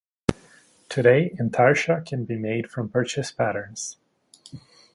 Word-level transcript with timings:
Today 0.89 1.29
intarsia 1.39 2.03
can 2.03 2.25
be 2.25 2.35
made 2.35 2.71
from 2.71 2.89
purchased 2.89 3.37
patterns. 3.37 3.97